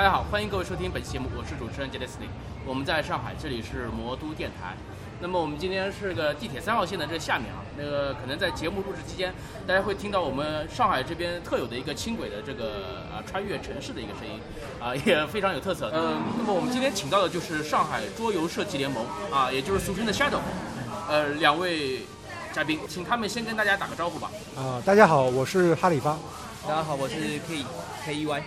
[0.00, 2.28] 大家好，欢迎各位收听本期节目，我是主持人杰 e 斯 y
[2.64, 4.74] 我们在上海，这里是魔都电台。
[5.20, 9.30] 那么我们今天是个地铁三号线的这下面啊，那个可能在节目录制期间，
[9.66, 14.40] 大家会听到我们上海这边特有的一个轻轨的这个啊穿越城市的一个声音，
[14.80, 15.90] 啊也非常有特色。
[15.92, 20.40] 嗯， 那么我们今天请到的就是上海桌游设计联盟啊，也就是俗称的 Shadow，
[21.10, 22.06] 呃两位
[22.54, 24.30] 嘉宾，请他们先跟大家打个招呼吧。
[24.56, 26.16] 啊，大家好，我是哈里发。
[26.66, 27.66] 大家好，我是 K
[28.02, 28.42] K E Y。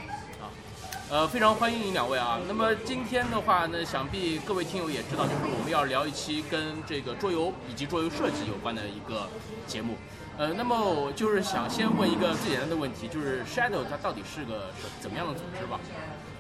[1.14, 2.40] 呃，非常欢迎你两位啊。
[2.48, 9.30] 那么今天的话呢，想必各位听友也知道，就是我们要聊一期跟这个桌游以及桌游设计有关的一个
[9.68, 9.94] 节目。
[10.40, 15.80] 呃，那么我就是想先问一个最简单的问题，就是 Shadow 它到底是个怎么样的组织吧？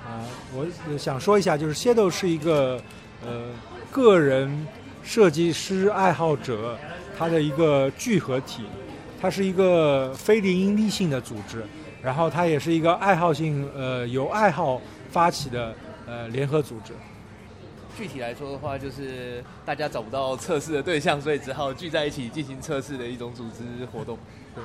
[0.07, 0.25] 啊，
[0.55, 0.66] 我
[0.97, 2.81] 想说一下，就是 Shadow 是一个
[3.23, 3.49] 呃
[3.91, 4.66] 个人
[5.03, 6.80] 设计师爱好者
[7.16, 8.63] 他的一个聚合体，
[9.21, 11.63] 它是一个非盈利性的组织。
[12.03, 15.73] 然后它也是一个爱好性，呃，由爱好发起的
[16.05, 16.94] 呃联合组织。
[17.95, 24.17] 具体来说的话，就是大家找不到测试的对象，所以只好聚在一起进行测试的一种组织活动。
[24.55, 24.64] 对，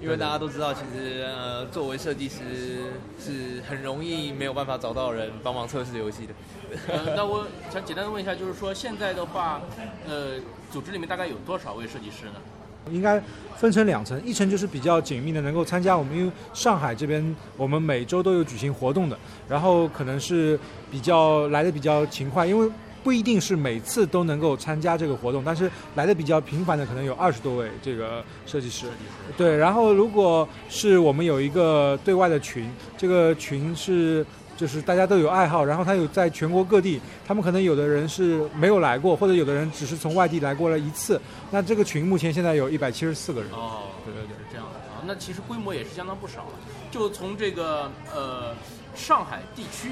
[0.00, 6.34] 因为大家都知道，其实呃，作为设计师是很容易没有办法找到人帮忙测试游戏的。
[7.16, 9.60] 那我想简单的问一下，就是说现在的话，
[10.06, 10.32] 呃，
[10.70, 12.34] 组织里面大概有多少位设计师呢？
[12.90, 13.22] 应该
[13.56, 20.58] 分成两层，一层就是比较紧密的，能够参加我们，因为上海这边我们每周都有举行活动的，然后可能是
[20.90, 22.70] 比较来的比较勤快，因为
[23.02, 28.86] 不一定是每次都能够参加这个活动，但是来的比较频繁的可能有二十多位这个设计师。
[29.36, 34.24] 对，然后如果是我们有一个对外的群，这个群是。
[34.56, 41.20] 就是大家都有爱好，然后他有在全国各地，他们可能有的人是没有来过，或者有的人只是从外地来过了一次。
[41.50, 43.50] 那这个群目前现在有一百七十四个人。
[43.52, 45.04] 哦，对对对，是这样的啊。
[45.06, 46.52] 那其实规模也是相当不少了。
[46.90, 48.54] 就从这个呃
[48.94, 49.90] 上海地区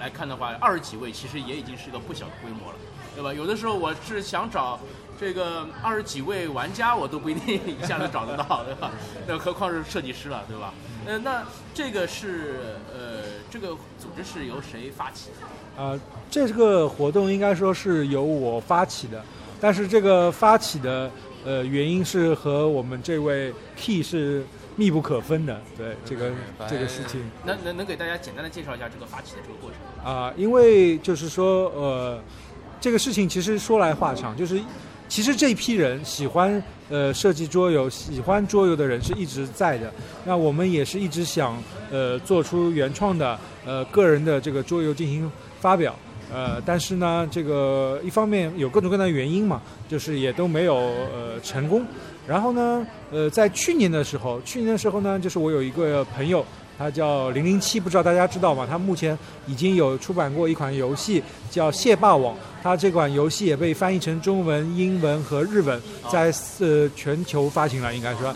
[0.00, 2.78] 来看的话，二十几位其实也已经是个不小的规模了，
[3.14, 3.32] 对吧？
[3.32, 4.80] 有的时候我是想找
[5.20, 8.90] 这个二十几位玩家，我都不一定一下子找得到，对吧？
[9.28, 10.74] 那何况是设计师了，对吧？
[11.06, 11.44] 呃，那
[11.74, 13.76] 这个是呃这个。
[14.00, 15.82] 组织是由谁发起的？
[15.82, 16.00] 啊，
[16.30, 19.22] 这个活动应该说是由我发起的，
[19.60, 21.10] 但是这个发起的
[21.44, 24.42] 呃原因是和我们这位 Key 是
[24.76, 25.60] 密不可分的。
[25.76, 26.32] 对这个
[26.66, 30.32] 这个事情，能能能给大家简单的介绍一下这个发起的这个过程啊？
[30.34, 32.18] 因为就是说呃，
[32.80, 34.58] 这个事情其实说来话长，就是
[35.10, 39.92] 其实这一批人喜欢呃设计桌游、喜欢桌游的人是一直在的。
[40.24, 41.60] 那我们也是一直想
[41.90, 43.38] 呃做出原创的。
[43.66, 45.94] 呃，个人的这个桌游进行发表，
[46.32, 51.84] 呃，但是呢，这个一方面有各种各样的原因嘛，就是也都没有呃成功。
[52.26, 56.44] 然后呢，呃，在去年的时候，去年的时候呢，就是我有一个朋友，
[56.80, 58.66] 他叫零零七，不知道大家知道吗？
[58.68, 65.78] 它目前已经有出版过一款游戏叫《蟹霸王》，它这款游戏也被翻译成中文、英文和日文，
[66.10, 68.34] 在呃全球发行了，应该说。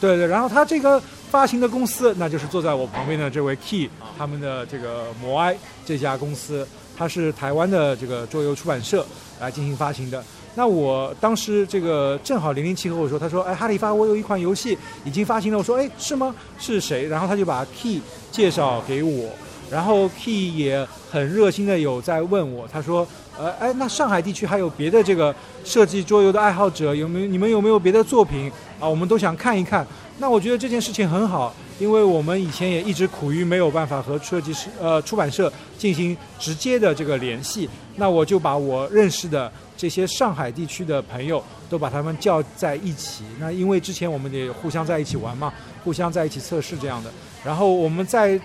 [0.00, 1.00] 对对，然后它这个。
[1.28, 6.66] 发行的公司，那就是坐在我旁边的这位 Key，他们的这个摩埃这家公司，
[6.96, 9.04] 它是台湾的这个桌游出版社
[9.38, 10.24] 来进行发行的。
[10.58, 16.34] 那我当时这个正好零零七和我说，他说：“哎，哈利发，我有一款游戏已经发行了。”我说：“哎，是吗？
[16.58, 18.00] 是谁？”然后他就把 Key
[18.32, 19.30] 介绍给我，
[19.70, 23.06] 然后 Key 也很热心的有在问我，他说
[23.38, 25.32] ：“呃，哎，那上海地区还有别的这个
[25.62, 27.26] 设计桌游的爱好者有没有？
[27.28, 28.88] 你们有没有别的作品啊？
[28.88, 29.86] 我们都想看一看。”
[30.20, 37.70] 那我觉得这件事情很好，因为我们以前也一直苦于没有办法和设计师、呃出版社进行直接的这个联系。
[37.94, 43.24] 那我就把我认识的这些上海地区的朋友都把他们叫在一起。
[43.38, 45.50] 那因为之前我们也互相在一起玩嘛，
[45.84, 47.10] 互相在一起测试这样的。
[47.44, 48.38] 然后我们在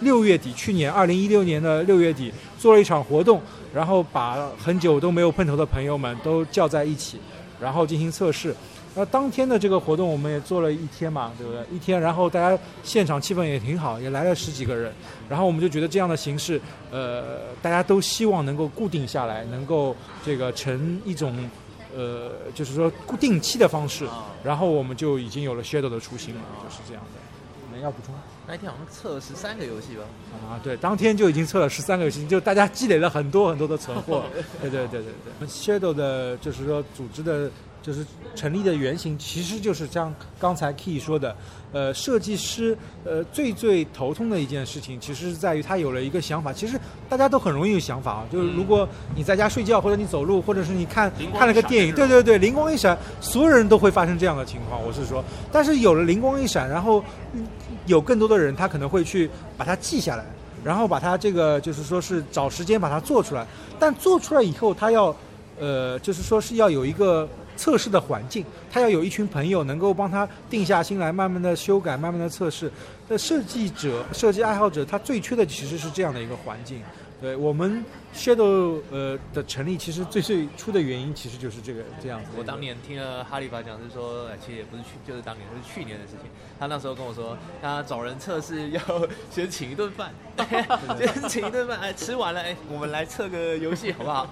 [0.00, 3.40] 六月底，去年二零一六年的六月底做了一场活动，
[3.72, 7.20] 然后把很久都没有碰头的朋友们都叫在一起，
[7.60, 8.54] 然后进行测试。
[8.92, 11.64] 那当天的这个活动我们也做了一天嘛，对不对？
[11.72, 14.92] 一天，然后大家现场气氛也挺好，也来了十几个人。
[15.28, 16.60] 然后我们就觉得这样的形式，
[16.90, 21.48] 呃，大家都希望能够固定下来，能够这个成一种，
[21.96, 24.04] 呃，就是说固定期的方式。
[24.42, 27.20] 然后我们就已经有了 Shadow 的雏形了，就是这样的。
[27.82, 28.14] 要补充？
[28.46, 30.02] 那天好像测了十三个游戏吧？
[30.48, 34.24] 啊，对，当天就已经测了十三个游戏，就大家积累了很多很多的存货。
[34.60, 35.48] 对对对对对。
[35.48, 37.50] Shadow 的，就是说组织的。
[37.82, 38.04] 就是
[38.34, 41.34] 成立的原型，其实就是像刚才 Key 说的，
[41.72, 46.52] 呃，设计师呃最最头痛的一件事情，其实是在于他有了一个想法。
[46.52, 46.78] 其实
[47.08, 48.86] 大家都很容易有想法啊，就是如果
[49.16, 54.78] 你在家睡觉，或者你走路，或者是你看看了个电影，对对对，灵光一闪，所有人都会发生这样的情况。
[54.86, 57.02] 我是说，但是有了灵光一闪，然后
[57.86, 60.24] 有更多的人他可能会去把它记下来。
[60.62, 63.46] 然后把它这个就是说是找时间把它做出来，
[63.78, 65.16] 但做出来以后，他要
[65.58, 72.70] 呃就是说是要有一个测试的环境，他要有一群朋友能够帮他定下心来，慢慢的修改，慢慢的测试。
[73.08, 76.82] 那设计者、设计爱好者，他最缺的其实是这样的一个环境。
[77.20, 77.84] 对我们
[78.14, 82.30] Shadow 呃的成立，其实最最初的原因其实就是这个这样子。
[82.36, 86.30] 我当年听了哈利法讲，是说，呃其实也不是去，就是当年，是去年的事情。
[86.58, 88.80] 他那时候跟我说，他找人测试要
[89.30, 90.12] 先请一顿饭，
[90.98, 94.26] 先请一顿饭，哎，吃完了，哎，我们来测个游戏好不好？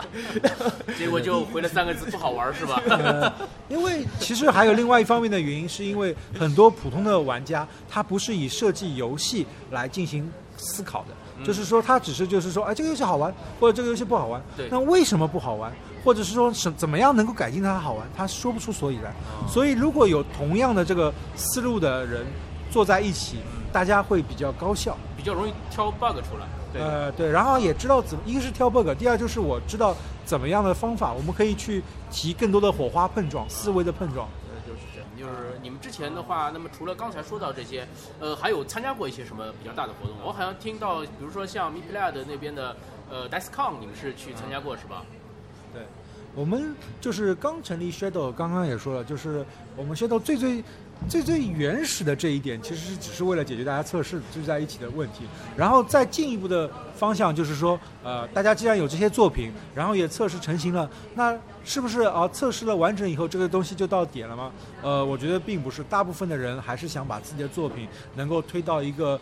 [0.96, 2.82] 结果就回了三个字：不好玩，是吧？
[2.88, 3.32] 呃，
[3.69, 11.08] 因为其实还有另外一方面的原因，是因为很多普通的玩家，他不是以设计游戏来进行思考的，
[11.44, 15.73] 就是说他只是就是说，哎，这个游戏好玩，或者这个游戏不好玩，对那为什么不好玩？
[16.05, 18.06] 或者是说什怎么样能够改进它好玩？
[18.17, 19.12] 他说不出所以然。
[19.49, 22.26] 所以如果有同样的这个思路的人
[22.70, 23.38] 坐在一起，
[23.73, 24.96] 大家会比较高效。
[25.17, 26.46] 比较容易挑 bug 出来。
[26.73, 29.94] 对，呃，对，然后也知道怎么，一个是挑 bug，第二就是我知道
[30.25, 34.29] 怎么样的方法，我们可以去提更多的火花碰撞、思维的碰撞。
[35.19, 35.59] 就是。
[35.61, 37.87] 你们之前的话，那么除了刚才说到这些，
[38.20, 40.17] 呃，还有参加过一些什么比较大的活动？
[40.25, 42.76] 我好像听到，比如说像 m i p l a d 那边的
[43.11, 45.05] 呃 DICECON，你们是去参加过是吧？
[45.75, 45.82] 对，
[46.35, 49.44] 我们就是刚成立 Shadow，刚刚也说了，就是
[49.76, 50.62] 我们 Shadow 最最
[51.08, 55.24] 最最原始的这一点，其实是只是为了解决大家测试聚在一起的问题。
[55.56, 64.50] 然后再进一步的方向就是说，呃，大家既然有这些作品，然后也测试成型了，那是不是啊、测试了完整以后，这个东西就到点了吗？
[64.82, 69.20] 呃，我觉得并不是，大部分的人还是想把自己的作品能够推到一个。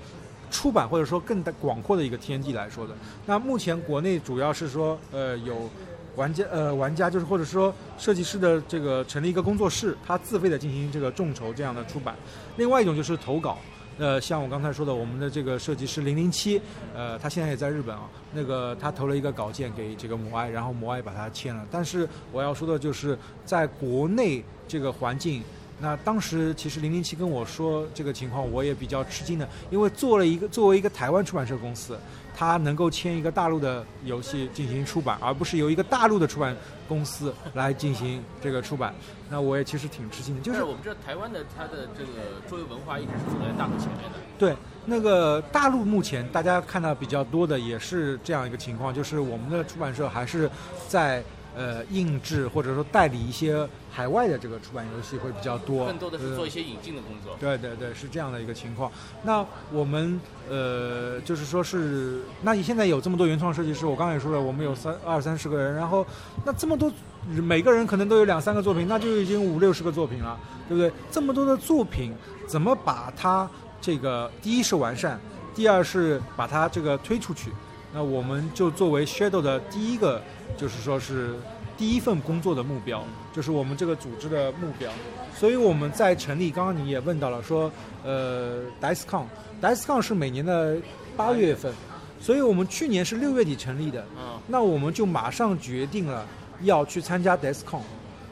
[0.48, 2.94] 出版或者说更大广阔的一个天地来说的，
[3.26, 5.68] 那目前国内主要是说，呃，有
[6.16, 12.16] 玩家呃玩家就是或者说设计师的这个成立一个工作室，他自费的进行这个众筹这样的出版。
[12.56, 13.58] 另外一种就是投稿，
[13.98, 16.60] 呃，像我刚才说的，我们的这个设计师零零七，
[16.94, 21.64] 呃，他现在也在日本啊，那个他投了一个稿件给这个摩爱，然后摩爱把他签了。
[21.70, 25.42] 但是我要说的就是，在国内这个环境。
[25.78, 31.98] 那当时其实零零七跟我说这个情况，我也比较吃惊的，因为做了一个作为一个台湾出版社公司，
[32.34, 36.56] 它能够签一个大陆的游戏进行出版，而不是由一个大陆的出版
[36.88, 38.94] 公司来进行这个出版。
[39.28, 44.18] 那我也其实挺吃惊的，就就是是我们知道台湾的它的这个桌游文化一直是走在大陆前面的。
[44.38, 50.48] 对那个大陆目前大家看到比较多的也是这样一个情况，就是我们的出版社还是
[50.88, 51.22] 在
[51.56, 57.34] 呃印制或者说代理一些海外的这个出版游戏会比较多，更多的是呃做一些引进的工作。
[57.40, 58.92] 对对对，是这样的一个情况。
[59.22, 60.20] 那我们
[60.50, 66.06] 呃，就是说是，那你现在有这么多原创设计师，我刚才也说了，我们有三二三十个人，然后
[66.44, 66.92] 那这么多，
[67.26, 70.38] 每个人可能都有两三个作品，那就已经五六十个作品了，
[70.68, 70.92] 对不对？
[71.10, 72.14] 这么多的作品，
[72.46, 73.48] 怎么把它
[73.80, 75.18] 这个第一是完善，
[75.54, 77.50] 第二是把它这个推出去？
[77.94, 80.20] 那我们就作为 Shadow 的第一个，
[80.56, 81.34] 就是说是
[81.76, 84.90] 第一份工作的目标，就是我们这个组织的目标。
[85.34, 87.70] 所以我们在成立，刚刚你也问到了，说
[88.02, 90.76] 呃，DICECON，DICECON 是每年的
[91.14, 91.72] 八月份，
[92.20, 96.26] 所以我们去年是六月底成立的，嗯，那我们就马上决定了
[96.62, 97.82] 要去参加 DICECON。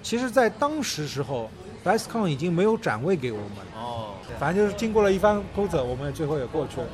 [0.03, 1.51] 其实，在当时时候
[1.85, 6.87] ，DICECON 已经没有展位给我们，哦，反正就是经过了一番沟折，我们最后也过去了。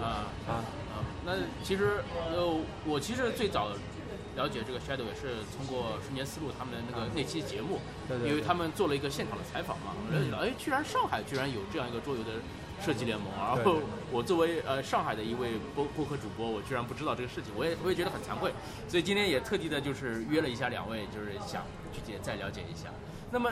[0.00, 0.62] 啊啊，
[0.94, 1.32] 啊，那
[1.64, 3.68] 其实呃，我其实最早
[4.36, 12.32] 了解这个 Shadow 也是通过瞬间思路他们的那个那期节目，对对对因为他们做了一个现场的采访嘛，我了解到，哎，居然上海居然有这样一个桌游的
[12.84, 13.80] 设计联盟，然后
[14.12, 18.52] 我作为呃上海的一位播播客主播，我居然不知道这个事情，我也我也觉得很惭愧，
[18.86, 22.90] 所以今天也特地的就是约了一下两位，就是想具体再了解一下。
[23.30, 23.50] 那么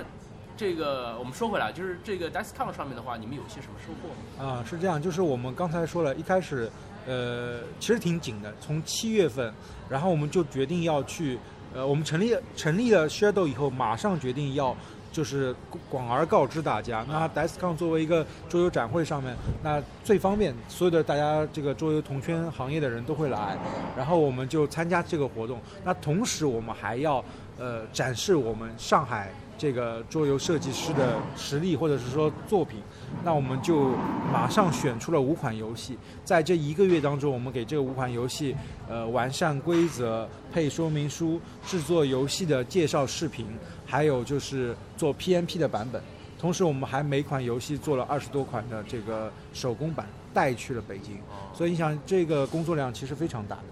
[0.57, 4.61] 这个我们说回来，就是这个 DICECON 上面的话，你们有些什么收获吗？
[4.61, 6.71] 啊，是这样，就是我们刚才说了，一开始，
[7.07, 9.53] 呃，其实挺紧的，从七月份，
[9.89, 11.39] 然后我们就决定要去，
[11.75, 14.77] 呃，我们成立成立了 Shadow 以后，马上决定要
[15.13, 15.55] 就是
[15.89, 17.05] 广而告知大家。
[17.09, 23.57] 那 DICECON 作为一个桌游展会上面，那最方便，所有的大家这个桌游同圈行业的人都会来，
[23.97, 25.61] 然后我们就参加这个活动。
[25.85, 27.25] 那同时我们还要
[27.59, 32.81] 呃展示我们上海这个桌游设计师的实力或者是说作品。
[33.25, 33.93] 那我们就
[34.33, 38.55] 马上选出了五款游戏，在这一个月当中，我们给这五款游戏
[38.89, 43.47] 呃完善规则、配说明书、制作游戏的介绍视频，
[43.87, 46.03] 还有就是做 PNP 的版本。
[46.39, 51.17] 同时，我们还每款游戏做了二十多款的这个手工版，带去了北京。
[51.55, 53.63] 所以你想，这个工作量其实非常大的。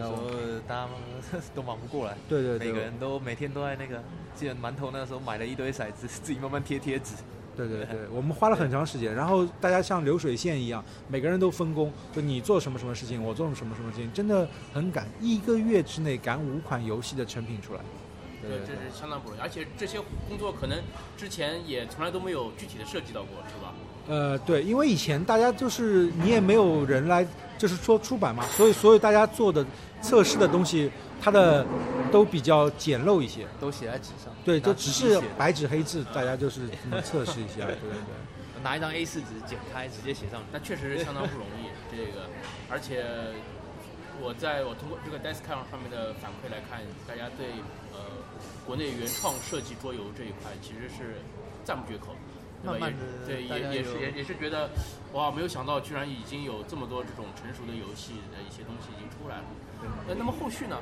[0.00, 0.88] 那个时候大家
[1.54, 4.02] 都忙不过来，对对对，每个人都每天都在那个，
[4.34, 7.14] 记得馒头那时候买了一堆骰子， 自己慢慢贴贴纸。
[7.56, 17.80] 对对对， 我们花了很长时间，然后大家像流水线一样，每个人都分工，就你做什么什么事情，我做什么什么事情，真的很赶，一个月之内赶五款游戏的成品出来。
[18.40, 20.78] 对，这是相当不容易，而且这些工作可能
[21.16, 23.74] 之前也从来都没有具体的涉及到过，是吧？
[24.08, 27.26] 呃，对，因为以前大家就是你也没有人来，
[27.60, 29.62] 就是说出版嘛，所以所以大家做的
[30.00, 30.90] 测试的东西，
[31.20, 31.66] 它的
[32.10, 34.32] 都比较简陋一些，都写在纸上。
[34.42, 36.62] 对，就只是写白纸黑字，大家就是
[37.04, 38.62] 测试一下， 对对对。
[38.62, 40.46] 拿一张 A 4纸剪开，直接写上去。
[40.50, 42.24] 那确实是相当不容易， 这个，
[42.70, 43.04] 而且
[44.22, 47.60] 我在我通过这个 Deskcon 上面的反馈来看，大家对
[47.92, 48.00] 呃
[48.66, 51.20] 国内原创设计桌游这一块其实是
[51.62, 52.16] 赞不绝口？
[52.64, 54.70] 慢慢也对，也也是也也是觉得，
[55.12, 59.44] 哇，没有想到居然已经有这么多这种成熟的游戏的一些东西已经出来了。
[60.08, 60.76] 呃，那么后续呢？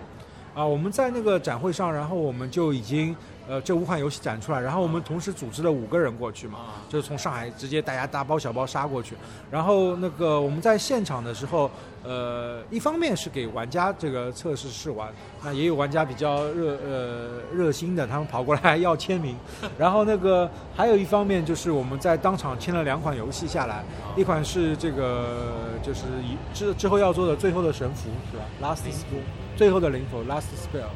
[0.54, 3.14] 啊，我们在那个展会上，然后我们就已经
[3.48, 9.14] 呃这五款游戏展出来，然后我们同时组织了五个人过去嘛，啊，就是从上海直接大家大包小包杀过去。
[9.50, 11.70] 然后那个我们在现场的时候，
[12.04, 15.08] 呃，一方面是给玩家这个测试试玩，
[15.42, 19.34] 那也有玩家比较热呃热心的，他们跑过来要签名。
[19.78, 23.82] 然后那个还有一方面就是我们在当场签了两款游戏下来，
[24.14, 29.22] 一款是这个就是以之之后要做的最后的神符是吧？Last Spoon，
[29.56, 30.90] 最后的灵符 Last Spell。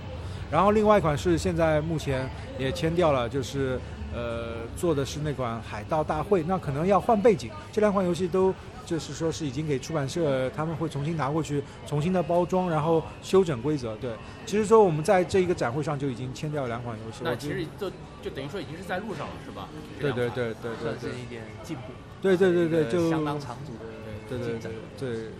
[0.52, 2.28] 然后另外一款是现在目前
[2.58, 3.80] 也签掉了，就是
[4.14, 7.50] 呃做的是那款海盗大会，那可能要换背景。
[7.72, 8.54] 这两款游戏都
[8.84, 13.96] 就是说是已经给出版社他们会重新拿过去，重新的包装，然后修整规则。
[13.96, 17.20] 对，其实说我们在这一个展会上就已经签掉两款游戏。
[17.24, 17.90] 那我觉得其实就
[18.22, 19.70] 就等于说已经是在路上了，是吧？
[19.98, 21.94] 对对对对对对算是一点进步。
[22.20, 23.90] 对对对对，就相当长足的
[24.28, 25.30] 对对进展对。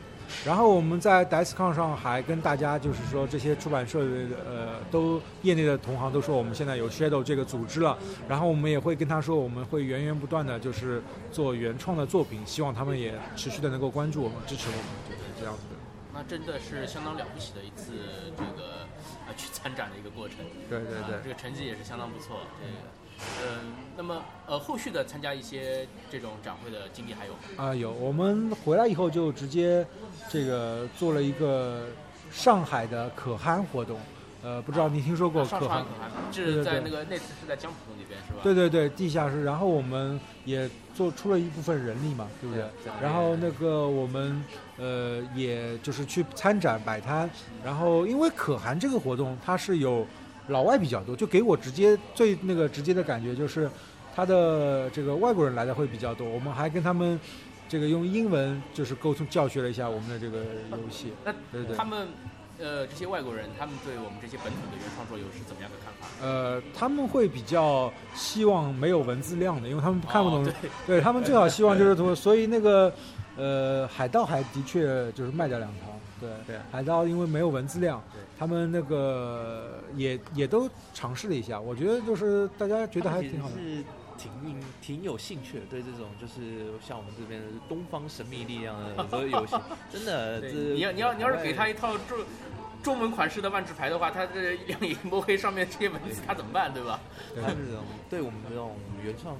[0.45, 0.49] 对。
[0.49, 4.11] 然后我们在 DICECON 上还跟大家就是说，这些出版社的
[4.47, 7.99] 呃，都业内的同行都说我们现在有 Shadow 这个组织了，
[8.29, 15.77] 然后我们也会跟他说，我们会源源不断的就是做原创的作品，希望他们也持续的能够关注我们、支持我们，就是这样子的。
[16.15, 17.93] 那真的是相当了不起的一次
[18.37, 18.85] 这个
[19.27, 20.37] 呃去参展的一个过程。
[20.69, 22.37] 对对对啊这个成绩也是相当不错。
[22.61, 22.73] 这个，
[23.19, 23.59] 呃，
[23.97, 27.39] 那么呃后续的参加一些这种展会的经历还有吗？
[27.57, 29.87] 啊、有，我们回来以后就直接
[30.29, 31.87] 这个做了一个
[32.31, 34.01] 上海的可汗活动，
[34.43, 36.01] 呃，不知道你听说过可汗可？
[36.01, 38.41] 汗是在那个那次是在江浦那边是吧？
[38.43, 39.45] 对对对，地下室。
[39.45, 42.65] 然后我们也做出了一部分人力嘛，对不对？
[42.85, 44.43] 对然后那个我们
[44.79, 47.29] 呃，也就是去参展摆摊。
[47.63, 50.07] 然后因为可汗这个活动，它是有
[50.49, 53.71] 老外比较多，就给我直接最那个直接的感觉就是，
[54.15, 56.29] 他的这个外国人来的会比较多。
[56.29, 57.19] 我们还跟他们
[57.69, 60.39] 这个用英文就是沟通教学了一下我们的这个
[60.73, 61.13] 游戏。
[61.25, 62.09] 那对对他们
[62.59, 66.07] 呃这些外国人，他们对我们这些本土的原创桌游是怎么样的看法？
[66.21, 70.45] 呃，他们会比较希望没有文字量的，因为他们看不懂。
[70.45, 70.53] 哦
[70.87, 72.93] 对 他们最好希望就是说，所以那个
[73.37, 75.93] 呃，海盗还的确就是卖掉两套。
[76.23, 83.57] 对对海盗因为没有文字量对，他们那个也也都尝试了一下，我觉得就是大家觉得还挺好的。
[83.57, 83.85] 是
[84.19, 84.31] 挺
[84.81, 89.57] 挺有兴趣的，对这种就是像我们这边的东方神秘力量的很多游戏，
[89.91, 92.19] 真的， 这你要你要你要是给他一套中
[92.85, 97.01] 中文款式的万智牌的话，他这两眼摸黑上面这些文字他怎么办，对吧？
[97.35, 99.35] 对他这种对我们这种原创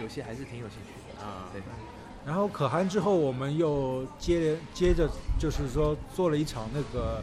[0.00, 1.26] 游戏还是挺有兴趣的。
[1.26, 1.60] 啊，对，
[2.26, 5.08] 然后可汗之后，我们又接接着
[5.38, 7.22] 就是说做了一场那个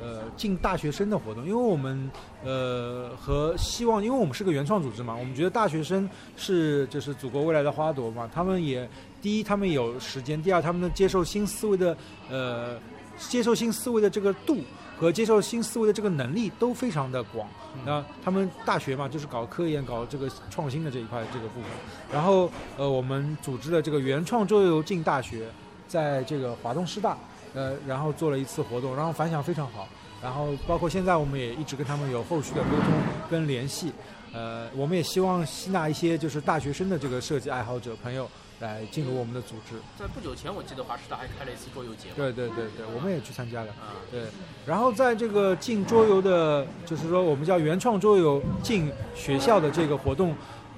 [0.00, 2.10] 呃进大学生的活动，因为我们
[2.44, 8.88] 呃和希望，因为我们是个原创组织嘛，我们觉得大学生是就是祖国未来的花朵嘛，他们也
[9.20, 11.96] 第一他们有时间，第二他们能接受新思维的
[12.30, 12.78] 呃
[13.18, 14.58] 接受新思维的这个度。
[14.98, 17.46] 和接受新思维的这个能力都非常的广，
[17.84, 21.70] 那他们大学嘛，就是搞科研、搞这个创新的这一块这个部分。
[22.10, 25.46] 然后呃，我们组织了这个原创周游进大学，
[25.86, 27.18] 在这个华东师大，
[27.52, 29.86] 呃，然后做了一次活动，然后反响非常好。
[30.22, 32.86] 然后包括现在我们也一直跟他们有后续的沟通
[33.30, 33.92] 跟联系，
[34.32, 38.26] 呃，我们也希望吸纳一些就是大学生的这个设计爱好者朋友
[38.60, 39.76] 来进入我们的组织。
[39.98, 42.14] 在不久前，我记得华师大还开了一次桌游节嘛。
[42.16, 43.70] 对对对对，我们也去参加了。
[43.72, 44.24] 啊，对，
[44.66, 50.34] 然后在这个进桌游的，就是说我们叫原创桌游进学校的这个活动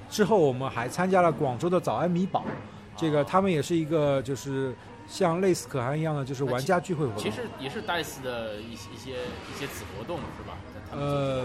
[0.09, 2.43] 之后，我们还参加了广州的早安米堡，
[2.97, 4.75] 这个他们也是一个就是
[5.07, 7.23] 像类似可汗一样的就是玩家聚会活动。
[7.23, 10.57] 其实也是 DICE 的一些一些一些子活动是吧？
[10.91, 11.43] 呃，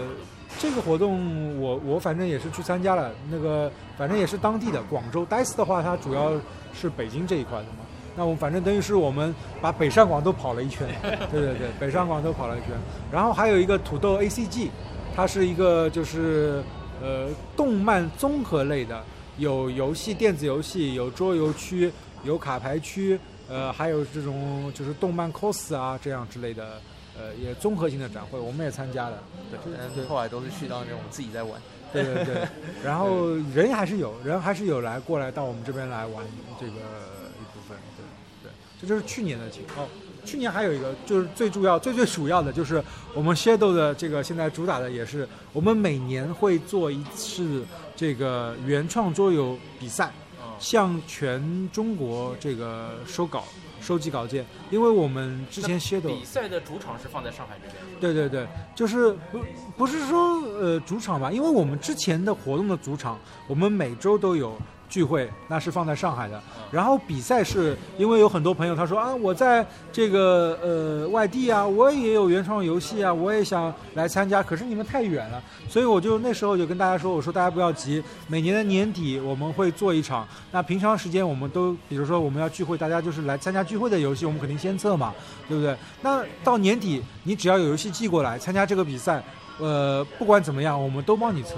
[0.59, 6.31] 这个活动我我反正也是去参加了，那个反正也是当地的广州 DICE 的话，它主要
[6.73, 7.79] 是北京这一块的嘛。
[8.15, 10.87] 那我们反正等于是我们把北上广都跑了一圈，
[11.29, 12.69] 对对对，北上广都跑了一圈。
[13.11, 14.69] 然后还有一个土豆 ACG，
[15.13, 16.63] 它是一个就是
[17.01, 19.03] 呃动漫综合类的
[19.37, 21.91] 有游戏、电子游戏，有桌游区，
[22.23, 23.19] 有卡牌区，
[23.49, 26.79] 呃，还有这种就是动漫 cos 啊这样之类的，
[27.17, 29.23] 呃，也综合性的展会，我们也参加了。
[29.49, 31.61] 对，对但后来都是去到那种自己在玩。
[31.93, 32.47] 对对对，
[32.83, 36.25] 然后人还是有人还是有来过来到我们这边来玩
[36.59, 38.03] 这个一部分，对
[38.43, 39.85] 对，这就是去年的情况。
[39.85, 39.89] 哦，
[40.25, 47.63] 去年还有一个就是最重要、最最主要的就是我们 Shadow 的这个现在主打的也是我们每年会做一次
[47.95, 53.45] 这个原创桌游比赛，嗯向全中国这个收稿、
[53.85, 59.39] 收集稿件，因为我们之前 Shadow 比赛的主场是放在上海这边，对对对，就是不
[59.77, 64.57] 不是说呃主场吧，因为我们之前的活动的主场，我们每周都有
[64.95, 66.41] 聚会，那是放在上海的。
[66.71, 85.13] 然后比赛是因为有很多朋友他说啊，我在这个呃外地啊，我也有原创游戏啊，我也想来参加，可是你们太远了，所以我就那时候就跟大家说，我说大家不要急，每年的年底我们会做一场，那平常时间我们都比如说我们要聚会，大家就是来参加聚会的游戏，我们肯定先测嘛，
[85.49, 85.75] 对不对？
[86.01, 89.21] 那到年底你只要有游戏寄过来参加这个比赛，
[89.59, 91.57] 呃，不管怎么样，我们都帮你测，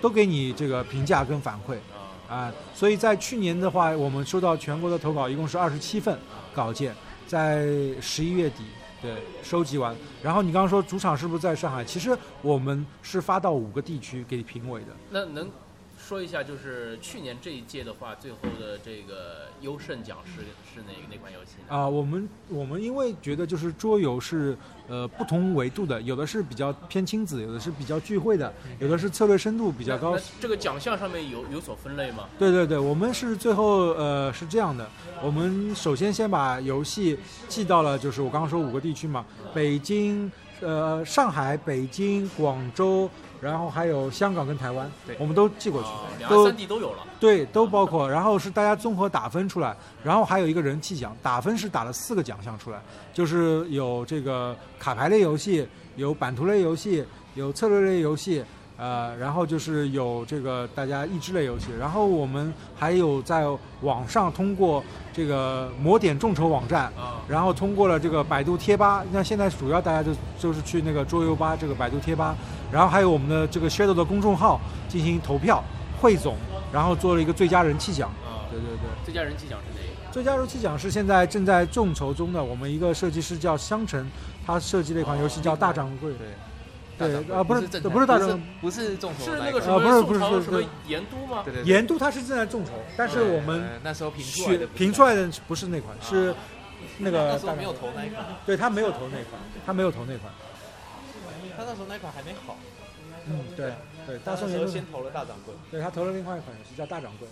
[0.00, 1.76] 都给你这个评价跟反馈。
[2.28, 6.18] 啊，所以在去年的话，我们收到全国的投稿一共是二十七份
[6.54, 6.94] 稿件，
[7.26, 7.66] 在
[8.00, 8.64] 十一月底
[9.00, 9.96] 对收集完。
[10.22, 11.82] 然后你刚刚说主场是不是在上海？
[11.84, 14.88] 其实我们是发到五个地区给评委的。
[15.10, 15.50] 那能
[16.08, 20.40] 说一下，就是去年这一届的话，最后的这个优胜奖是
[20.72, 21.76] 是哪哪款游戏呢？
[21.76, 24.56] 啊，我们我们因为觉得就是桌游是
[24.88, 30.16] 呃不同维度的，有的是比较偏亲子，有的是比较聚会的，有的是策略深度比较高。
[30.40, 32.26] 这个奖项上面有有所分类吗？
[32.38, 34.88] 对对对，我们是最后呃是这样的，
[35.22, 43.08] 我们首先先把游戏寄到了，就是我刚刚说五个地区嘛，北京、呃上海、北京、广州，
[43.40, 46.98] 然后还有香港跟台湾对，我们都寄过去啊，，两三地都有了。
[47.20, 52.80] 对都包括，然后是大家综合打分出来，然后还有一个人气奖，打分是打了四个奖项出来，
[53.12, 58.44] 就是有这个卡牌类游戏，有版图类游戏，有策略类游戏。
[58.78, 63.44] 呃，然后就是有这个大家益智类游戏，然后我们还有在
[63.80, 72.36] 网上通过这个魔点众筹网站，啊，然后通过了这个百度贴吧，那现在主要大家就就是去那个桌游吧这个百度贴吧，
[72.70, 75.62] 然后还有我们的这个 Shadow 的公众号进行投票
[76.00, 76.36] 汇总，
[76.72, 78.08] 然后做了一个最佳人气奖。
[78.24, 80.12] 啊，对对对，最佳人气奖是哪个？
[80.12, 84.08] 最佳人气奖是现在正在众筹中的，我们一个设计师叫香橙，
[84.46, 86.12] 他设计了一款游戏叫大掌柜。
[86.12, 86.28] 对
[86.98, 91.42] 对啊不是不是大众不是众筹是那个什么啊不是不是宋朝什么盐都吗？
[91.44, 96.34] 对对对盐都它是正在众筹，但是我们呃那时候评出来的评出来的不是那款，是
[96.98, 100.32] 那个那时候没有投那一款，对他没有投那款，他没有投那款。
[101.56, 102.56] 他那时候那款还没好，
[103.26, 103.72] 嗯，对
[104.06, 105.52] 对，大宋盐都先投了大掌柜。
[105.72, 107.26] 对他投了另外一款游戏叫大掌柜。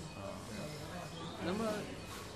[1.44, 1.58] 那么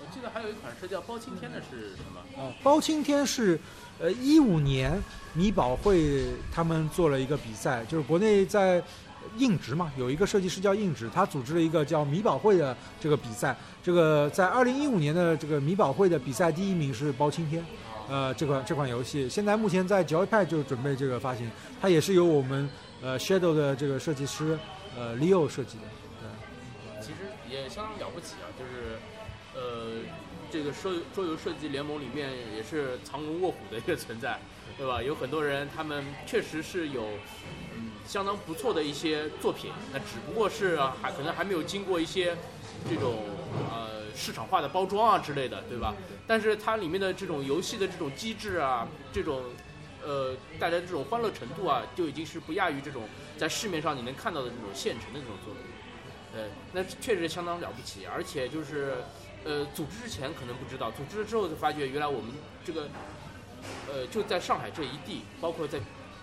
[0.00, 2.40] 我记得还有一款是叫包青天的是什么？
[2.40, 3.58] 啊，包青天是，
[4.00, 4.98] 呃，一五年
[5.34, 8.82] 米宝会他们做了一个比赛，就是国内在
[9.36, 13.54] 硬直嘛，有一个设计师叫硬直，他组织了一个叫米宝会的这个比赛。
[13.82, 17.62] 这个在二零一五年的这个米宝会的比赛第一名是包青天，
[18.08, 22.68] 呃，这款这款游戏现在目前在 Joypad 就准备这个发行，它也是由我们
[23.02, 24.58] 呃 Shadow 的这个设计师
[24.96, 25.84] 呃 Leo 设计的。
[26.20, 28.98] 对其实也相当了不起啊，就是
[29.54, 30.00] 呃，
[30.50, 34.38] 这个桌桌游设计联盟里面也是藏龙卧虎的一个存在，
[34.76, 35.02] 对吧？
[35.02, 37.02] 有很多人他们确实是有
[37.74, 42.36] 嗯相当不错的一些作品，那只不过是、还可能还没有经过一些
[42.88, 43.24] 这种
[43.70, 45.94] 呃市场化的包装啊之类的，对吧？
[46.26, 49.44] 但是它里面的这种游戏的这种机制啊，这种
[50.04, 53.08] 呃带来的这种欢乐程度啊，就已经是不亚于这种
[53.38, 55.62] 在市面上你能看到的这种现成的这种作品。
[56.32, 58.98] 呃，那确实相当了不起，而且就是，
[59.44, 62.31] 呃，组织之前可能不知道，组织了之后就发觉，原来我们
[62.64, 62.88] 这个，
[63.88, 65.79] 呃，就在上海这一地，包括在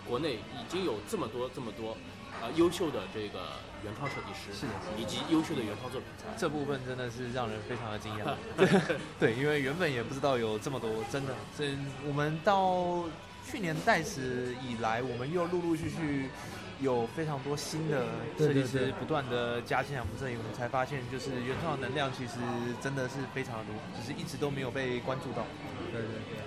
[0.06, 1.92] 国内，已经有这么多这么多，
[2.40, 3.40] 啊、优秀的这个
[3.84, 6.08] 原创设计师，是的以及优秀的原创作品。
[6.36, 8.34] 这部分真的是让人非常的惊讶。
[9.18, 11.34] 对，因为原本也不知道有这么多，真的。
[11.58, 11.76] 这
[12.06, 13.04] 我们到
[13.50, 16.30] 去年代时以来，我们又陆陆续续
[16.80, 18.04] 有非常多新的
[18.38, 22.34] 设计师不断的加进来我们这里，我们才发现，就是原创的能量其实
[22.80, 25.44] 真的是非常的多，只是一直都没有被关注到。
[25.92, 26.38] 对对对。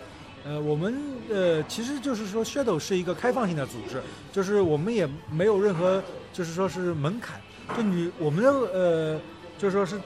[0.43, 0.97] 呃，我们
[1.29, 6.01] 呃，其实就是说，Shadow 是一个开放性的组织，就是我们也没有任何，
[6.33, 7.39] 就是说是门槛，
[7.77, 9.21] 就你我们的呃，
[9.59, 10.01] 就是说是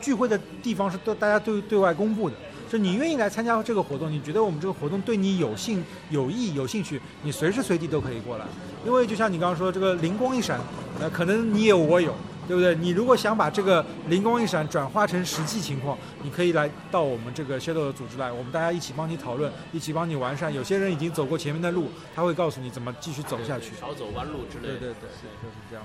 [0.00, 2.34] 聚会的地方是对大家对对外公布的，
[2.68, 8.44] 就你愿意来参加这个活动，你觉得我们这个活动对你有兴有益有兴趣，你随时随地都可以过来，
[8.84, 10.60] 因为就像你刚刚说这个灵光一闪，
[11.00, 12.14] 呃，可能你有我有，
[12.48, 12.74] 对不对？
[12.74, 20.52] 你如果想把这个灵光一闪转化成实际情况，你可以来到我们这个 Shadow 的组织来，我们大家一起帮你讨论，一起帮你完善。
[20.52, 23.72] 有些人已经走过前面的路，他会告诉你怎么继续走下去。
[23.80, 24.78] 少走弯路之类的。
[24.78, 25.08] 对对对，
[25.42, 25.84] 就是这样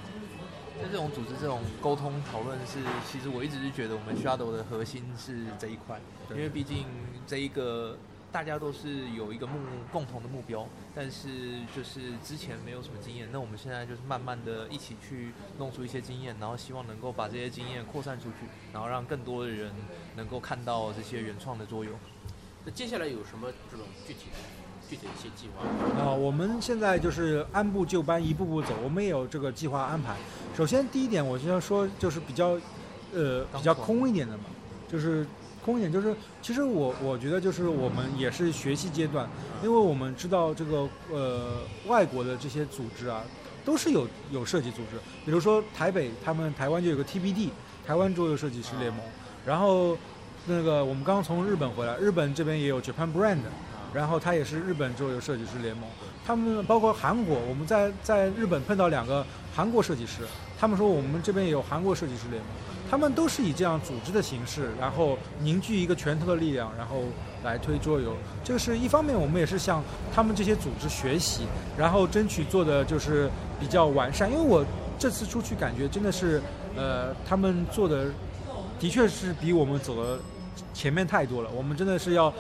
[0.82, 0.88] 子。
[0.88, 6.00] 那这种组织这种沟通讨论是，其实我一直是觉得我们 Shadow 的核心是这一块，
[6.32, 6.86] 因为毕竟
[7.26, 7.98] 这一个。
[8.32, 9.60] 大家都是有一个目
[9.92, 10.66] 共同的目标，
[10.96, 19.74] 但是就是之前没有什么经验，那我们现在就是慢慢的一起去弄出一些经验，然后希望能够把这些经验扩散出去，然后让更多的人
[20.16, 21.94] 能够看到这些原创的作用。
[22.64, 24.38] 那接下来有什么这种具体的、
[24.92, 26.04] 具体的一些计划？
[26.04, 30.18] 啊，我们现在就是按部就班，一步步走，我们也有这个计划安排。
[30.56, 32.60] 首先第一点，我就要说，就是比较，
[33.14, 34.44] 呃，比较空一点的嘛，
[34.92, 35.26] 就是。
[35.64, 39.30] 空一点就是，其实我我觉得就是我们也是学习阶段，
[39.62, 43.22] 因为我们知道这个呃外国的这些组织啊，
[43.64, 47.50] 都是有有设计组织，比如说台北他们台湾就有个 TBD
[47.86, 49.06] 台湾桌游设计师联盟，
[49.46, 49.96] 然后
[50.48, 53.38] 那个我们刚从日本回来，日本这边也有 Japan Brand，
[53.94, 55.86] 然后他也是日本桌游设计师联盟，
[56.26, 60.24] 他们包括韩国，我们在在日本碰到两个韩国设计师，
[60.60, 62.52] 他们说我们这边也有韩国设计师联盟。
[62.90, 67.04] 他们都是以这样组织的形式，然后凝聚一个拳头的力量，然后
[67.42, 68.14] 来推桌游。
[68.44, 69.82] 这个是一方面，我们也是向
[70.14, 71.44] 他们这些组织学习，
[71.78, 73.30] 然后争取做的就是
[73.62, 74.30] 比较完善。
[74.30, 74.66] 因为我
[75.00, 76.42] 这次出去感觉真的是，
[76.76, 78.08] 呃，他们做的
[78.78, 80.20] 的确是比我们走的
[80.74, 81.50] 前面太多了。
[81.56, 82.34] 我们真的是要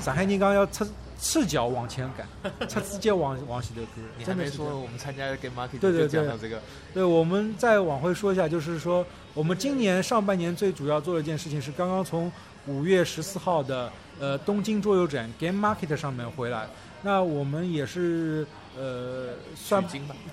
[0.00, 0.86] 撒开金刚要赤
[1.20, 2.26] 赤脚往前赶，
[2.66, 4.00] 他直接往往喜的歌。
[4.16, 6.58] 你还没说我们参加 Game Market 对对讲到这个。
[6.94, 12.32] 对，我们再往回说一下，就是说我们今年上半年最主要做的一件事情是刚刚从
[12.66, 16.66] 五月十四号的呃东京桌游展 Game Market 上面回来。
[17.02, 18.46] 那我们也是
[18.78, 19.84] 呃算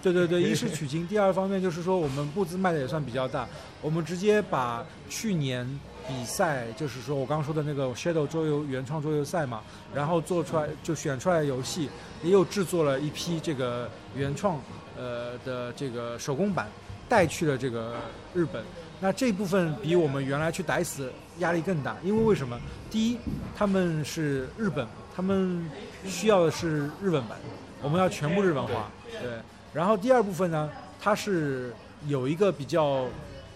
[0.02, 3.46] 对对对， 一是取经，第二方面就是说我们步子迈的也算比较大，
[3.82, 5.68] 我们直接把去年。
[6.08, 9.62] 比赛就是说我刚刚说的那个 Shadow 桌游原创桌游赛嘛，
[9.94, 11.90] 然后做出来就选出来游戏，
[12.24, 14.58] 也有制作了一批这个原创
[14.98, 16.68] 呃的这个手工版，
[17.10, 17.96] 带去了这个
[18.34, 18.64] 日本。
[19.02, 22.58] 那这部分比我们原来去逮死压力更大，因为为什么？
[22.90, 23.18] 第一，
[23.56, 25.70] 他们是日本，他们
[26.06, 27.38] 需要的是日本版，
[27.82, 28.90] 我们要全部日本化。
[29.12, 29.30] 对。
[29.74, 30.70] 然后第二部分呢，
[31.02, 31.76] 它是
[32.08, 33.06] 有一个比较。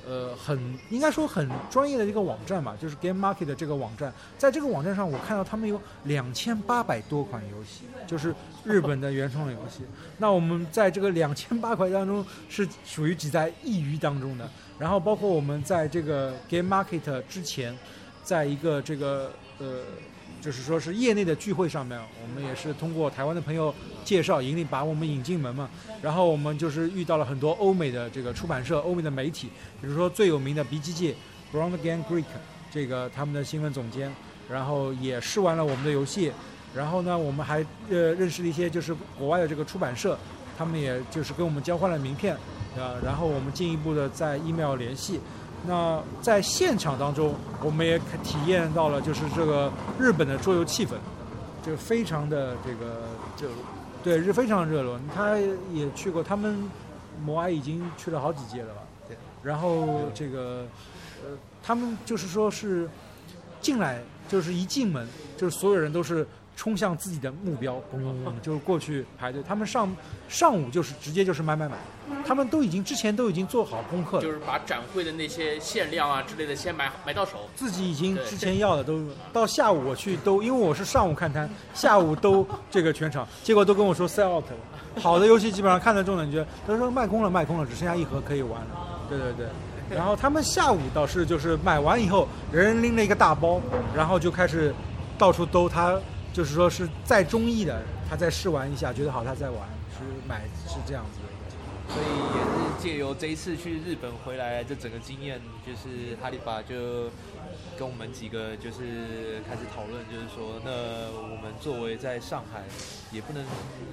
[0.08, 0.60] 呃，很
[0.90, 4.14] 应该说很专业的一个网站吧，就是 Game Market 的这个网站。
[4.38, 8.34] 在这个网站上，我看到他们有两千八百多款游戏，就是
[8.64, 9.84] 日本的原创游戏。
[10.18, 14.50] 那我们在这个两千八款当中是属于挤在一隅当中的。
[14.80, 17.78] 然后包括我们在这个 Game Market 之前，
[18.24, 19.82] 在一个这个呃。
[20.42, 23.74] 就是说是业内的聚会上面，我们也是通过台湾的朋友
[24.04, 25.70] 介绍，引领把我们引进门嘛。
[26.02, 29.50] 然后我们就是遇到了很多欧美的这个出版社、欧美的媒体，
[29.80, 31.14] 比如说最有名的 BGG
[31.54, 32.26] Brown Game Greek
[32.72, 34.12] 这个他们的新闻总监，
[34.50, 36.32] 然后也试玩了我们的游戏。
[36.74, 40.18] 然后呢，我们还呃认识了一些就是国外的这个出版社，
[40.58, 42.34] 他们也就是跟我们交换了名片，
[42.76, 45.20] 啊，然后我们进一步的在 email 联系。
[45.68, 50.92] 那在现场当中，我们也体验到了，就是这个日本的桌游气氛，
[51.66, 53.02] 就非常的这个
[53.40, 53.58] 热络，
[54.04, 55.00] 对，是非常热络。
[55.16, 56.64] 他也去过，他们
[57.24, 58.82] 摩埃已经去了好几届了吧？
[59.08, 59.18] 对。
[59.44, 60.66] 然后这个，
[61.24, 62.90] 呃，他们就是说是
[63.62, 66.28] 进来，就是一进门，就是所有人都是。
[66.62, 67.82] 冲向自己的目标，
[68.44, 69.42] 就是过去排队。
[69.42, 69.92] 他们上
[70.30, 71.76] 上午就是直接就是买买买，
[72.24, 77.50] 他们都已经之前都已经做好功课了，就是把展会的那些限量啊之类的先买买到手。
[77.56, 85.02] 自己已经之前要的都到下午我去都，因为我是上午看摊， 下午都这个全场，结果都跟我说 sell out 了。
[85.02, 89.08] 好的游戏基本上看得中的，你觉得他说卖空了卖空了，只剩下一盒可以玩了。
[89.10, 93.60] 对对对，然后他们下午倒是就是买完以后，人人拎了一个大包，
[93.96, 94.72] 然后就开始
[95.18, 96.00] 到处兜他。
[96.34, 101.26] 就是说是再中意的，他再试玩一下，觉得好他再玩，是买是这样子的。
[101.94, 107.10] 所以也是借由这一次去日本回来这整个经验，就是哈利法就
[107.78, 110.72] 跟我们几个就是开始讨论，就是说，那
[111.22, 112.64] 我们作为在上海，
[113.12, 113.44] 也不能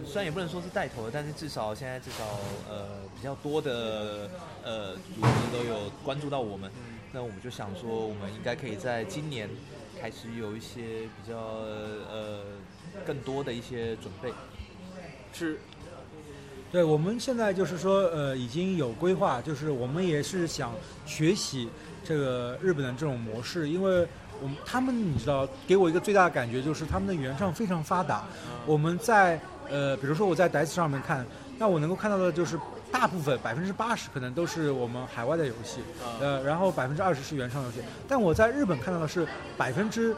[0.06, 2.24] 虽然也不能说是带头的，但是至少现在至少
[2.70, 4.30] 呃比较多的
[4.62, 6.70] 呃组织都有关注到我们，
[7.10, 9.50] 那我们就想说，我们应该可以在今年。
[10.00, 12.42] 开始有一些比较呃
[13.06, 14.32] 更多的一些准备，
[15.32, 15.58] 是，
[16.70, 20.72] 对，我们现在就是说呃已经有规划，就是我们也是想
[21.04, 21.68] 学习
[22.04, 24.06] 这个日本的这种模式，因为
[24.40, 28.24] 我们他们你知道给我一个最大的感觉就是他们的原创非常发达，
[28.66, 31.26] 我们在呃比如说我在 d i c e 上面看，
[31.58, 32.58] 那我能够看到的就是。
[32.90, 37.80] 大部分百分之八十可能都是我们海外的游戏，啊呃，然后百分之二十是原创游戏。
[38.08, 40.16] 但我在日本看到的是百分之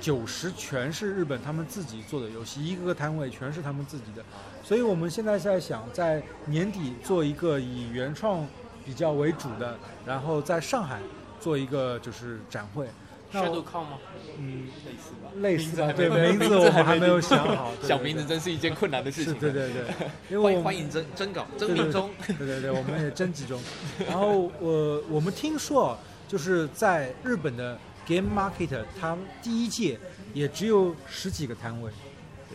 [0.00, 4.22] 九十全是日本他们自己做的游戏，一个个摊位全是他们自己的。
[4.62, 8.46] 所以我们现在在想，在年底做一个以原创
[8.84, 11.00] 比较为主的，然后在上海
[11.40, 12.86] 做一个就是展会。
[13.32, 13.98] 那 Shadow 我 Con 吗？
[14.38, 15.30] 嗯，类似吧。
[15.36, 18.24] 类似吧，对 名字我们还还没有想好，对想名字。
[18.24, 19.34] 真是一件困难的事情。
[19.34, 19.84] 对对对，
[20.30, 22.10] 因为欢迎我欢迎征征稿征对对命中。
[22.26, 23.60] 对对对，我们也征集中。
[24.08, 29.98] 然后我我们听说，就是在日本的 Game Market，它第一届
[30.32, 31.90] 也只有十几个摊位，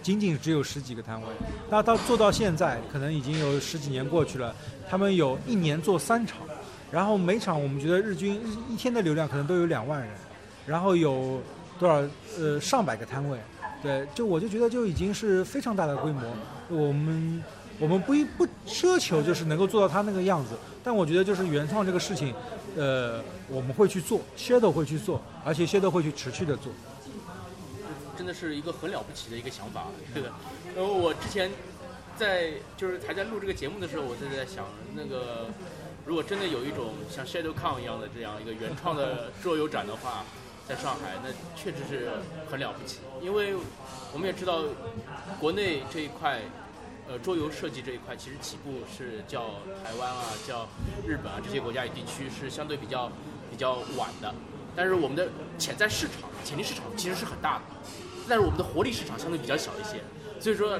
[0.01, 1.27] 仅仅只有十几个摊位。
[1.69, 4.53] 那到做到现在，可能已经有十几年过去了，
[4.89, 6.39] 他们有一年做三场，
[6.91, 10.09] 然后每场我们觉得日均日一天的流量可能都有两万人，
[10.65, 11.41] 然后有
[11.79, 12.01] 多少
[12.39, 13.37] 呃上百个摊位。
[13.83, 16.21] 对，就我就觉得就已经是非常大的规模。
[16.69, 17.43] 我们
[17.77, 22.33] 我们不一不奢求就是能够做到他那个样子，但我觉得就是原创这个事情，
[22.75, 26.71] 呃，我们会去做，Shadow 会去做，而且 Shadow 会去持续的做。
[28.17, 30.31] 真的是一个很了不起的一个想法，对的。
[30.75, 31.51] 然后我之前
[32.17, 35.47] 在就是还在录这个节目的时候，我就在想，那个
[36.05, 40.23] 如果真的有一种像 Shadow Con 一样的这样一个原创的桌游展的话，
[40.67, 42.09] 在上海那确实是
[42.49, 43.55] 很了不起，因为
[44.11, 44.63] 我们也知道
[45.39, 46.41] 国内这一块。
[47.07, 50.67] 呃，桌游设计这一块其实起步是叫台湾啊，叫
[51.05, 53.11] 日本啊这些国家与地区是相对比较
[53.51, 54.33] 比较晚的，
[54.75, 57.63] 但是我们的潜在市场、潜力市场其实是很大的，
[58.27, 60.01] 但是我们的活力市场相对比较小一些，
[60.41, 60.79] 所以说，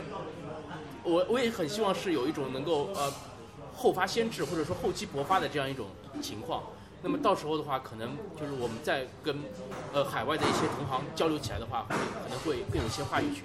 [1.04, 3.14] 我我也很希望是有一种能够呃
[3.72, 5.86] 后发先至或者说厚积薄发的这样一种
[6.24, 6.64] 情况。
[7.06, 9.38] 那么到时候的话，可能就是我们在跟
[9.94, 13.44] 呃海外的一些同行交流起来的话，可能会更有一些话语权。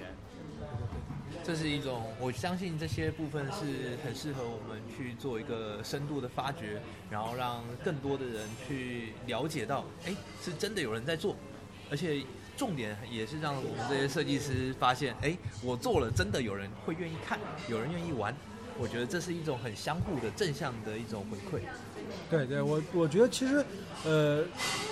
[1.43, 11.35] 这是一种，我相信这些部分是很适合我们去做一个深度的发掘，然后让更多的人去了解到，哎，是真的有人在做，
[11.91, 12.23] 而且
[12.57, 17.37] 重点也是让我们这些设计师发现，哎，我做了，真的有人会愿意看，
[17.69, 18.35] 有人愿意玩。
[18.79, 21.61] 我觉得这是一种很相互的正向的一种回馈。
[22.29, 23.63] 对对，我我觉得其实，
[24.05, 24.43] 呃，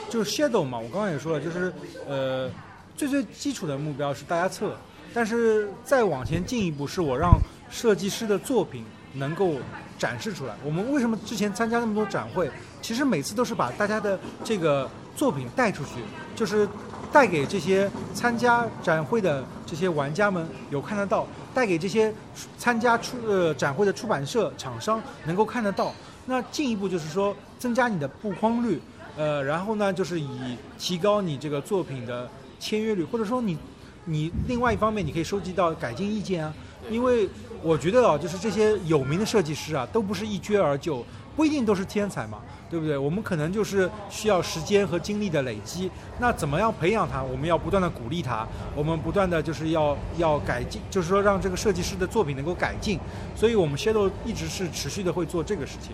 [0.09, 1.71] 就是 Shadow 嘛，我刚刚也说了，就是
[2.07, 2.49] 呃，
[2.95, 4.75] 最最基础的目标是大家测，
[5.13, 7.37] 但是再往前进一步，是我让
[7.69, 9.55] 设计师的作品能够
[9.97, 10.55] 展示出来。
[10.63, 12.49] 我们为什么之前参加那么多展会？
[12.81, 15.91] 其实每次都是把大家的这个作品带出去，
[16.35, 16.67] 就是
[17.11, 22.13] 带给这些参加展会的这些玩家们有看得到，带给这些
[22.57, 25.93] 参加出呃展会的出版社厂商能够看得到。
[26.29, 28.79] 那进一步就是说增加你的曝光率，
[29.17, 33.57] 呃，然后呢就是以提高你这个作品的签约率，或者说你
[34.05, 36.53] 你另外一方面你可以收集到改进意见啊，
[36.91, 37.27] 因为
[37.63, 41.03] 我觉得啊，就是这些有名的设计师啊，都不是一撅而就，
[41.35, 42.37] 不一定都是天才嘛，
[42.69, 42.95] 对不对？
[42.95, 45.89] 我们可能就是需要时间和精力的累积。
[46.19, 47.23] 那怎么样培养他？
[47.23, 52.99] 我们要不断的鼓励他，我们不断的就是要要改进，就是说让这个设计师的作品能够改进。
[53.35, 55.91] 所以我们 Shadow 一直是持续的会做这个事情。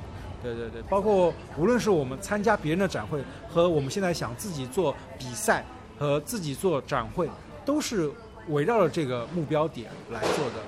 [0.54, 5.66] 对对对，包括无论是我们参加别人的展会，和我们现在想自己做比赛
[5.98, 7.28] 和自己做展会，
[7.66, 8.12] 都是
[8.50, 10.64] 围绕着这个目标点来做的。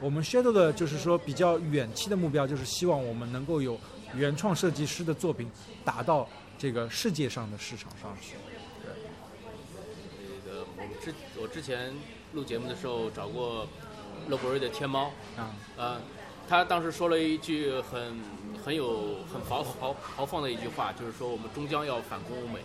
[0.00, 3.76] 我们 Shadow 的就是说比较远期的目标，就是希望我们能够有
[4.14, 5.50] 原创设计师的作品
[5.84, 8.36] 打到这个世界上的市场上去。
[8.84, 8.92] 对
[10.46, 11.92] 那个我们之我之前
[12.34, 13.66] 录节目的时候找过
[14.28, 16.00] 乐博瑞的天猫，啊，呃，
[16.48, 18.20] 他当时说了一句很
[18.68, 22.60] 很有很豪豪豪放的一句话，就是说我们终将要反攻欧美。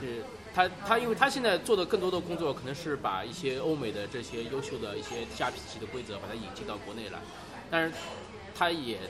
[0.00, 0.22] 是
[0.54, 7.18] 他他因为他现在做的更多的工作，可能是把一些欧美的这些优秀的一些下皮系的规则，把它引进到国内来，
[7.68, 7.92] 但是。
[8.56, 9.00] 他也，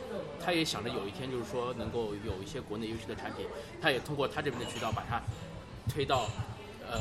[0.42, 3.44] 他也想着有一天，就是说能够有一些国内优秀的产品，
[3.78, 5.20] 他也通过他这边的渠道把它
[5.86, 6.30] 推到
[6.90, 7.00] 呃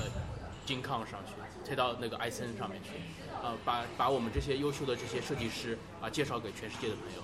[0.65, 1.31] 金康上去，
[1.65, 2.89] 推到那个艾森上面去，
[3.41, 7.21] 呃，把把我们这些优秀的这些设计师啊介绍给全世界的朋友。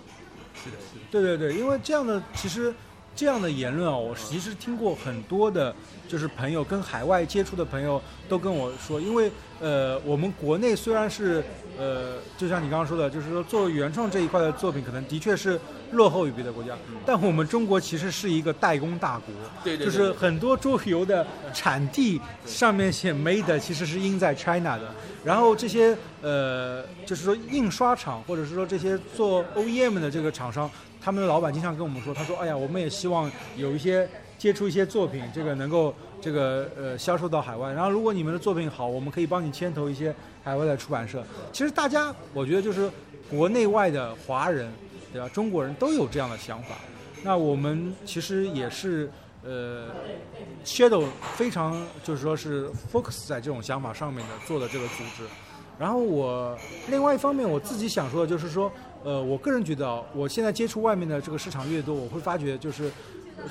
[0.55, 1.05] 是的，是的。
[1.12, 2.73] 对对对，因为这样的其实
[3.15, 5.75] 这样的言论啊，我其实听过很多的，
[6.07, 11.43] 就是朋友跟海外接触的朋友都跟我说，因为呃，我们国内虽然是
[11.77, 15.59] 呃，就像你刚刚说的，就是说做原创这一块的作品，可能的确是
[15.91, 24.93] 落后于别的国家，但我们中国其实是一个代工大国，对对对就是很多桌游的产地上面写 made 其实是印在 China 的，
[25.25, 30.69] 然后这些呃，就是说印刷厂或者是说这些做 OEM 的这个厂商，
[31.01, 34.07] 他们的老板经常跟我们说，他说，哎呀，我们也希望有一些
[34.38, 37.71] 接触一些作品，这个能够这个呃销售到海外。
[37.71, 41.23] 然后如果你们的作品好，我们可以帮你牵头一些海外的出版社。
[41.51, 42.89] 其实大家，我觉得就是
[43.29, 44.71] 国内外的华人
[45.12, 45.27] 对吧？
[45.29, 46.75] 中国人都有这样的想法。
[47.23, 49.12] 那我们其实也是
[49.43, 49.88] 呃
[50.63, 55.23] ，Shadow 非常就是说是 focus 在这种想法上面的做的这个组织。
[55.77, 56.57] 然后我
[56.89, 58.71] 另外一方面我自己想说的就是说，
[59.03, 62.91] 呃，我个人觉得啊，我现在接触外面的这个市场越多，我会发觉就是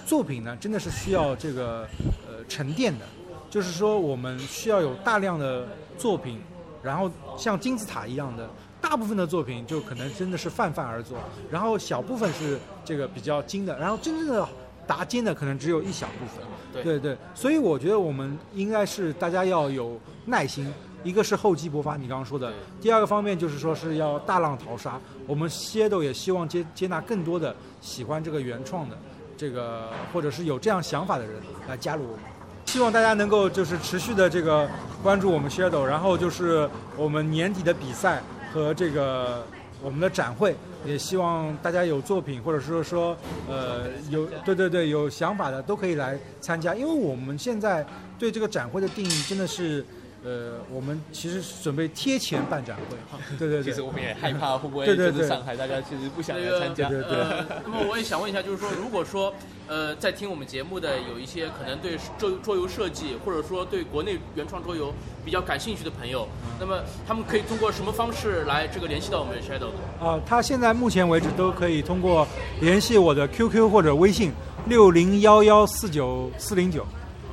[0.04, 1.88] 作品呢真的是需要这个
[2.26, 3.04] 呃沉淀的，
[3.48, 6.40] 就是说我们需要有大量的作品，
[6.82, 8.48] 然后像金字塔一样的，
[8.80, 11.16] 大部分的作品就可能真的是泛泛而作，
[11.50, 14.46] 然后小部分是这个比较精的，然后真正的
[14.86, 16.44] 达尖的可能只有一小部分。
[16.70, 20.70] 对对对，所以我觉得我们应该是大家要有耐心，
[21.04, 25.00] 一个是厚积薄发，你刚刚说的；第二个方面就是说是要大浪淘沙。
[25.26, 28.98] 我们 Shadow 也希望接接纳更多的喜欢这个原创的，
[29.36, 31.34] 这个或者是有这样想法的人
[31.68, 32.20] 来加入我们。
[32.66, 34.68] 希望大家能够就是持续的这个
[35.02, 38.20] 关注我们 Shadow，然后就是我们年底的比赛
[38.52, 39.46] 和这个
[39.80, 43.16] 我们的展会，也希望大家有作品或者说说
[43.48, 47.86] 呃有对对对有想法的都可以来参加，因为我们现在
[48.18, 49.86] 对这个展会的定义真的是。
[50.24, 52.96] 呃，我们其实准备贴钱办展会，
[53.38, 56.88] 对对对其实，我们也害怕会不会对对对就是上海大家其实不想来参加。
[56.88, 59.32] 对对呃， 那么我也想问一下，就是说，如果说
[59.68, 64.92] 呃，在听我们节目的有一些可能对桌桌游设计，或者说对国内原创桌游
[65.24, 66.26] 比较感兴趣的朋友，
[66.58, 70.04] 那么他们可以通过什么方式来这个联系到我们 Shadow 呢？
[70.08, 72.26] 啊，他现在目前为止都可以通过
[72.60, 74.32] 联系我的 QQ 或者微信
[74.66, 76.84] 六零幺幺四九四零九，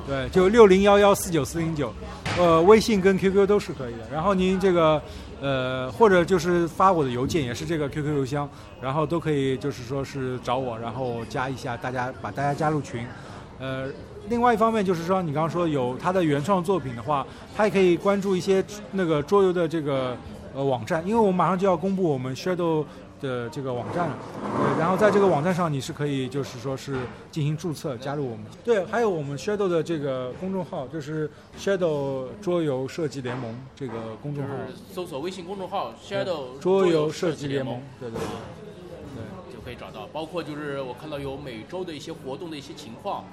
[0.06, 1.92] 对，就六零幺幺四九四零九，
[2.38, 4.00] 呃，微信跟 QQ 都是可以的。
[4.12, 5.00] 然后您这个
[5.40, 8.48] 呃，或者就是发我的邮件，也是这个 QQ 邮箱，
[8.80, 13.06] 然后都可以就是说是找我，然后加一下大家，把大家加入群。
[13.58, 13.88] 呃，
[14.28, 20.14] 另外一方面就是说，你刚刚说有他的原创作品的话，他也可以关注一些那个桌游的这个
[20.54, 22.84] 呃网站，因为我们马上就要公布我们 Shadow
[23.20, 24.10] 的这个网站
[24.78, 26.96] 然后在这个网站上你是可以就是说是
[27.30, 28.44] 进行注册加入我们。
[28.64, 34.50] 对，还有我们 Shadow 的这个公众号，就是 Shadow 桌游设计联盟这个公众号。
[34.68, 38.26] 是搜索微信公众号 Shadow 桌游设设计联盟，对对对。
[39.52, 43.24] 就可以找到，包括就是我看到有每周的一些活动的一些情况，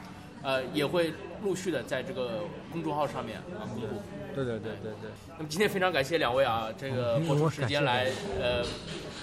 [0.44, 3.88] 呃，也会陆续的在这个公众号上面啊公布。
[4.36, 5.12] 对对对对对。
[5.38, 8.10] 那么今天非常感谢两位啊，这个嗯播出时间来
[8.42, 8.64] 呃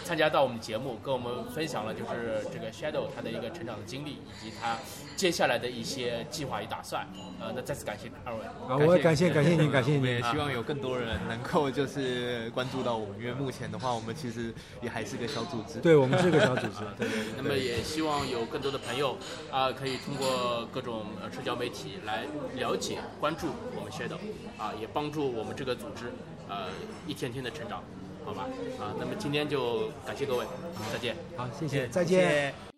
[0.05, 4.77] 参加到我们节目，跟我们分享了就是这个 Shadow 他的一个成长的经历，以及他
[5.21, 7.07] 接下来的一些计划与打算。
[7.39, 8.41] 呃，那再次感谢二位。
[8.67, 10.23] 啊，我也感谢感谢您，感谢您 我们也。
[10.23, 15.79] 希望有更多人能够就是关注到我们，因为目前的话，我们其实也还是个小组织。
[15.81, 17.33] 对我们是个小组织， 对对对。
[17.37, 19.19] 那么也希望有更多的朋友
[19.51, 22.25] 啊、可以通过各种呃社交媒体来
[22.57, 24.17] 了解、关注我们 Shadow
[24.57, 26.11] 啊、也帮助我们这个组织
[26.49, 26.69] 呃
[27.07, 27.83] 一天天的成长，
[28.25, 28.49] 好吧？
[28.81, 30.47] 啊，那么今天就感谢各位，
[30.91, 31.15] 再见。
[31.37, 32.31] 好，谢谢，再谢见。
[32.31, 32.70] 谢